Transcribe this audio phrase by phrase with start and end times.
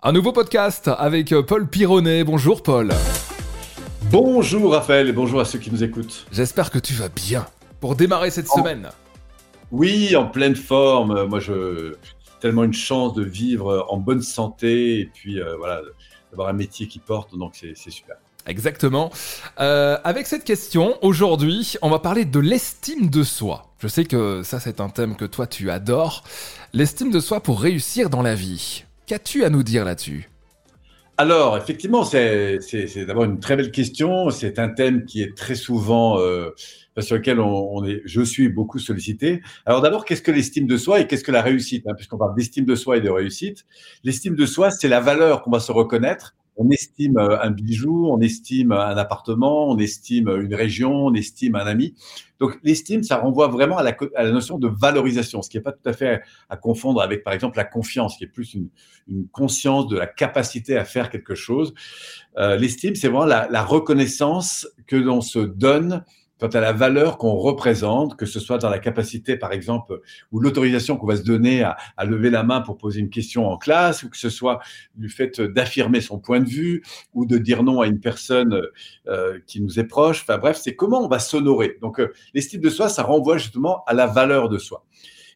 [0.00, 2.22] Un nouveau podcast avec Paul Pironnet.
[2.22, 2.92] Bonjour Paul.
[4.12, 6.24] Bonjour Raphaël et bonjour à ceux qui nous écoutent.
[6.30, 7.44] J'espère que tu vas bien
[7.80, 8.90] pour démarrer cette semaine.
[9.72, 11.24] Oui, en pleine forme.
[11.24, 11.96] Moi, je
[12.40, 15.80] tellement une chance de vivre en bonne santé et puis euh, voilà,
[16.30, 18.18] d'avoir un métier qui porte, donc c'est super.
[18.46, 19.10] Exactement.
[19.58, 23.66] Euh, avec cette question, aujourd'hui, on va parler de l'estime de soi.
[23.80, 26.22] Je sais que ça, c'est un thème que toi, tu adores.
[26.72, 28.84] L'estime de soi pour réussir dans la vie.
[29.08, 30.28] Qu'as-tu à nous dire là-dessus?
[31.16, 32.58] Alors, effectivement, c'est
[33.06, 34.28] d'abord une très belle question.
[34.28, 36.50] C'est un thème qui est très souvent euh,
[36.98, 39.40] sur lequel on, est, je suis beaucoup sollicité.
[39.64, 42.34] Alors d'abord, qu'est-ce que l'estime de soi et qu'est-ce que la réussite hein, Puisqu'on parle
[42.36, 43.64] d'estime de soi et de réussite,
[44.04, 48.08] l'estime de soi, c'est la valeur qu'on va se reconnaître on estime euh, un bijou,
[48.10, 51.94] on estime un appartement, on estime une région, on estime un ami.
[52.40, 55.88] Donc l'estime, ça renvoie vraiment à la, notion de valorisation, ce qui n'est pas tout
[55.88, 58.68] à fait à, confondre avec, par exemple, la confiance, qui est plus une,
[59.32, 61.72] conscience de la capacité à faire quelque chose.
[62.36, 66.04] Euh, l'estime, c'est vraiment la, la reconnaissance que l'on se donne
[66.38, 70.00] quant à la valeur qu'on représente, que ce soit dans la capacité, par exemple,
[70.30, 73.58] ou l'autorisation qu'on va se donner à, lever la main pour poser une question en
[73.58, 74.60] classe, ou que ce soit
[74.94, 78.62] du fait d'affirmer son point de vue, ou de dire non à une personne
[79.08, 80.22] euh, qui nous est proche.
[80.22, 81.76] Enfin bref, c'est comment on va s'honorer.
[81.82, 84.84] Donc euh, l'estime de soi, ça renvoie justement à la valeur de soi.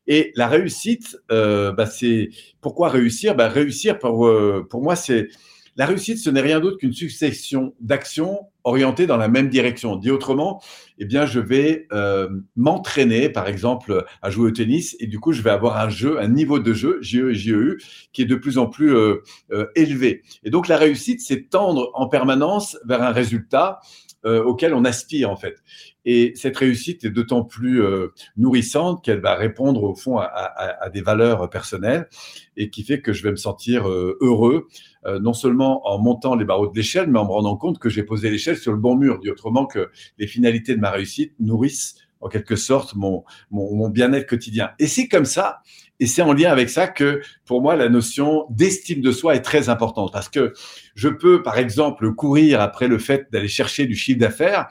[0.07, 2.31] Et la réussite, euh, bah, c'est
[2.61, 3.35] pourquoi réussir?
[3.35, 4.29] Bah, Réussir, pour,
[4.69, 5.29] pour moi, c'est
[5.77, 9.97] la réussite, ce n'est rien d'autre qu'une succession d'actions orientées dans la même direction.
[9.97, 10.63] Dit autrement,
[10.99, 15.33] eh bien, je vais euh, m'entraîner, par exemple, à jouer au tennis, et du coup,
[15.33, 17.79] je vais avoir un jeu, un niveau de jeu, GE GEU,
[18.13, 20.23] qui est de plus en plus euh, euh, élevé.
[20.45, 23.81] Et donc, la réussite, c'est tendre en permanence vers un résultat
[24.25, 25.63] auquel on aspire, en fait.
[26.05, 31.01] Et cette réussite est d'autant plus euh, nourrissante qu'elle va répondre au fond à, des
[31.01, 32.09] valeurs personnelles
[32.57, 34.67] et qui fait que je vais me sentir euh, heureux,
[35.07, 37.89] euh, non seulement en montant les barreaux de l'échelle, mais en me rendant compte que
[37.89, 41.35] j'ai posé l'échelle sur le bon mur, dit autrement que les finalités de ma réussite
[41.39, 44.71] nourrissent en quelque sorte mon, mon bien-être quotidien.
[44.79, 45.61] Et c'est comme ça,
[46.03, 49.43] et c'est en lien avec ça que, pour moi, la notion d'estime de soi est
[49.43, 50.13] très importante.
[50.13, 50.53] Parce que
[50.95, 54.67] je peux, par exemple, courir après le fait d'aller chercher du chiffre d'affaires,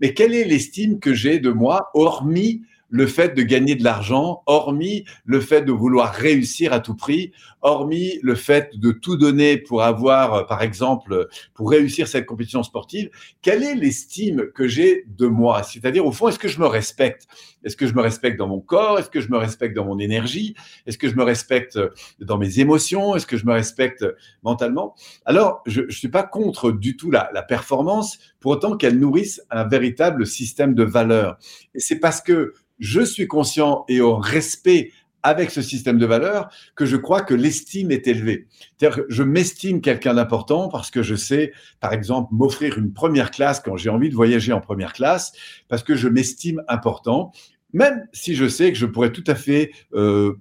[0.00, 2.62] mais quelle est l'estime que j'ai de moi, hormis
[2.94, 7.32] le fait de gagner de l'argent, hormis le fait de vouloir réussir à tout prix,
[7.60, 12.62] hormis le fait de tout donner pour avoir, euh, par exemple, pour réussir cette compétition
[12.62, 13.10] sportive,
[13.42, 15.64] quelle est l'estime que j'ai de moi?
[15.64, 17.26] C'est-à-dire, au fond, est-ce que je me respecte?
[17.64, 19.00] Est-ce que je me respecte dans mon corps?
[19.00, 20.54] Est-ce que je me respecte dans mon énergie?
[20.86, 21.76] Est-ce que je me respecte
[22.20, 23.16] dans mes émotions?
[23.16, 24.04] Est-ce que je me respecte
[24.44, 24.94] mentalement?
[25.24, 29.40] Alors, je ne suis pas contre du tout la, la performance, pour autant qu'elle nourrisse
[29.50, 31.38] un véritable système de valeurs.
[31.74, 32.52] Et c'est parce que
[32.84, 37.32] je suis conscient et au respect avec ce système de valeurs que je crois que
[37.32, 38.46] l'estime est élevée.
[38.76, 43.30] C'est-à-dire que je m'estime quelqu'un d'important parce que je sais, par exemple, m'offrir une première
[43.30, 45.32] classe quand j'ai envie de voyager en première classe,
[45.68, 47.32] parce que je m'estime important,
[47.72, 50.34] même si je sais que je pourrais tout à fait euh,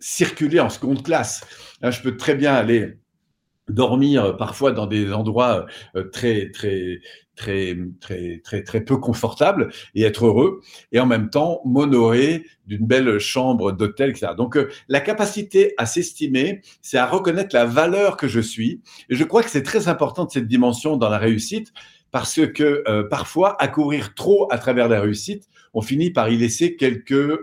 [0.00, 1.42] circuler en seconde classe.
[1.82, 2.96] Là, je peux très bien aller
[3.68, 7.00] dormir parfois dans des endroits euh, très très
[7.36, 12.86] très très très très peu confortables et être heureux et en même temps m'honorer d'une
[12.86, 14.32] belle chambre d'hôtel etc.
[14.36, 19.14] Donc euh, la capacité à s'estimer, c'est à reconnaître la valeur que je suis et
[19.14, 21.72] je crois que c'est très important de cette dimension dans la réussite
[22.10, 26.36] parce que euh, parfois à courir trop à travers la réussite, on finit par y
[26.36, 27.38] laisser quelques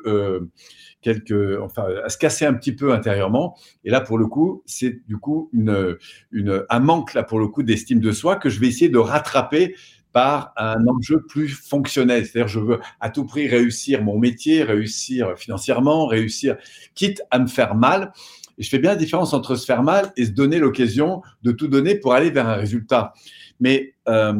[1.01, 3.57] quelques, enfin, à se casser un petit peu intérieurement.
[3.83, 5.97] Et là, pour le coup, c'est du coup une,
[6.31, 8.97] une, un manque là pour le coup d'estime de soi que je vais essayer de
[8.97, 9.75] rattraper
[10.11, 12.25] par un enjeu plus fonctionnel.
[12.25, 16.57] C'est-à-dire, je veux à tout prix réussir mon métier, réussir financièrement, réussir,
[16.95, 18.11] quitte à me faire mal.
[18.57, 21.51] Et je fais bien la différence entre se faire mal et se donner l'occasion de
[21.51, 23.13] tout donner pour aller vers un résultat.
[23.59, 24.33] Mais euh,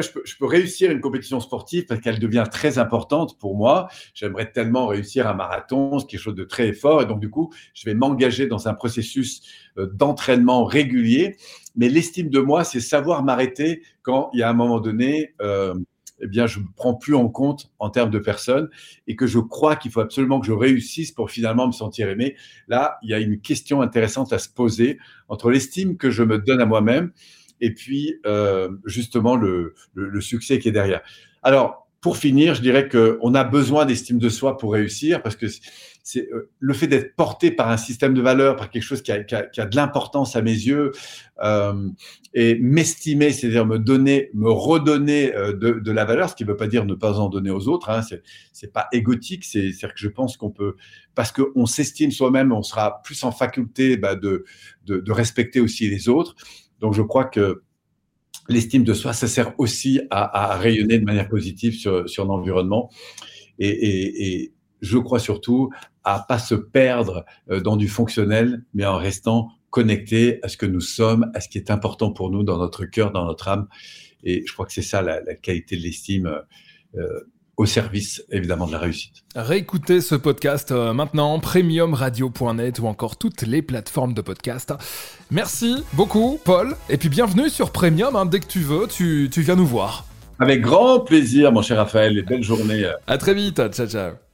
[0.00, 3.88] je, peux, réussir une compétition sportive parce qu'elle devient très importante pour moi.
[4.14, 7.02] J'aimerais tellement réussir un marathon, c'est quelque chose de très fort.
[7.02, 9.42] Et donc, du coup, je vais m'engager dans un processus
[9.76, 11.36] euh, d'entraînement régulier.
[11.76, 15.74] Mais l'estime de moi, c'est savoir m'arrêter quand il y a un moment donné, euh,
[16.20, 18.70] eh bien, je ne prends plus en compte en termes de personnes
[19.06, 22.36] et que je crois qu'il faut absolument que je réussisse pour finalement me sentir aimé.
[22.68, 26.38] Là, il y a une question intéressante à se poser entre l'estime que je me
[26.38, 27.12] donne à moi-même
[27.62, 29.74] et puis euh, justement le,
[30.20, 31.00] succès qui est derrière.
[31.42, 35.46] Alors, pour finir, je dirais qu'on a besoin d'estime de soi pour réussir parce que
[36.02, 39.12] c'est euh, le fait d'être porté par un système de valeurs, par quelque chose qui
[39.12, 40.90] a, de l'importance à mes yeux,
[41.44, 41.88] euh,
[42.34, 46.66] et m'estimer, c'est-à-dire me donner, me redonner de, la valeur, ce qui ne veut pas
[46.66, 47.88] dire ne pas en donner aux autres.
[47.88, 48.00] Hein,
[48.52, 50.74] c'est pas égotique, c'est-à-dire que je pense qu'on peut,
[51.14, 54.44] parce qu'on s'estime soi-même, on sera plus en faculté bah, de,
[54.86, 56.34] de respecter aussi les autres.
[56.82, 57.62] Donc je crois que
[58.48, 62.90] l'estime de soi, ça sert aussi à, rayonner de manière positive sur, l'environnement.
[63.58, 65.70] Et, je crois surtout
[66.02, 70.66] à pas se perdre euh, dans du fonctionnel, mais en restant connecté à ce que
[70.66, 73.68] nous sommes, à ce qui est important pour nous dans notre cœur, dans notre âme.
[74.24, 76.26] Et je crois que c'est ça la, la, qualité de l'estime.
[76.96, 77.20] Euh,
[77.62, 79.22] au service évidemment de la réussite.
[79.36, 84.74] Réécoutez ce podcast euh, maintenant, premiumradio.net ou encore toutes les plateformes de podcast.
[85.30, 88.26] Merci beaucoup Paul, et puis bienvenue sur Premium, hein.
[88.26, 90.04] dès que tu veux, tu, tu viens nous voir.
[90.40, 92.84] Avec grand plaisir mon cher Raphaël, et belle journée.
[93.06, 94.31] À très vite, ciao ciao.